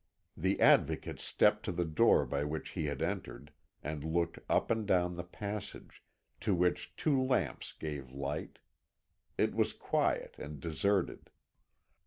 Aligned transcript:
The 0.35 0.59
Advocate 0.59 1.19
stepped 1.19 1.63
to 1.65 1.71
the 1.71 1.85
door 1.85 2.25
by 2.25 2.43
which 2.43 2.69
he 2.69 2.85
had 2.85 3.03
entered, 3.03 3.51
and 3.83 4.03
looked 4.03 4.39
up 4.49 4.71
and 4.71 4.87
down 4.87 5.15
the 5.15 5.23
passage, 5.23 6.01
to 6.39 6.55
which 6.55 6.95
two 6.97 7.21
lamps 7.21 7.73
gave 7.73 8.09
light. 8.11 8.57
It 9.37 9.53
was 9.53 9.73
quiet 9.73 10.33
and 10.39 10.59
deserted. 10.59 11.29